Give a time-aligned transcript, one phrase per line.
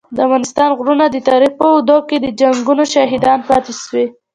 [0.15, 4.05] د افغانستان غرونه د تاریخ په اوږدو کي د جنګونو شاهدان پاته سوي.